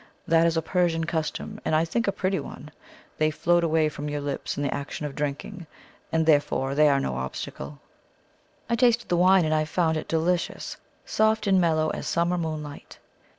That 0.27 0.47
is 0.47 0.57
a 0.57 0.63
Persian 0.63 1.03
custom, 1.03 1.59
and 1.63 1.75
I 1.75 1.85
think 1.85 2.07
a 2.07 2.11
pretty 2.11 2.39
one. 2.39 2.71
They 3.19 3.29
float 3.29 3.63
away 3.63 3.87
from 3.87 4.09
your 4.09 4.19
lips 4.19 4.57
in 4.57 4.63
the 4.63 4.73
action 4.73 5.05
of 5.05 5.13
drinking, 5.13 5.67
and 6.11 6.25
therefore 6.25 6.73
they 6.73 6.89
are 6.89 6.99
no 6.99 7.17
obstacle." 7.17 7.77
I 8.67 8.75
tasted 8.77 9.09
the 9.09 9.17
wine 9.17 9.45
and 9.45 9.69
found 9.69 9.97
it 9.97 10.07
delicious, 10.07 10.77
soft 11.05 11.45
and 11.45 11.61
mellow 11.61 11.89
as 11.91 12.07
summer 12.07 12.39
moonlight. 12.39 12.97